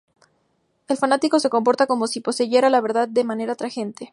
El 0.87 0.97
fanático 0.97 1.39
se 1.39 1.51
comporta 1.51 1.85
como 1.85 2.07
si 2.07 2.21
poseyera 2.21 2.71
la 2.71 2.81
verdad 2.81 3.07
de 3.07 3.23
manera 3.23 3.53
tajante. 3.53 4.09